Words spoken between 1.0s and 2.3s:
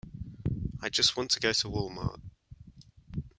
want to go to Wal-Mart.